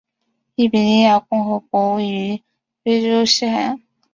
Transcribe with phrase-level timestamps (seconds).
[0.55, 2.41] 利比里亚共和国位于
[2.83, 3.81] 非洲西海岸。